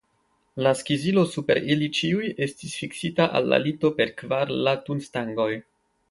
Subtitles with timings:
[0.67, 5.51] La skizilo super ili ĉiuj estis fiksita al la lito per kvar latunstangoj.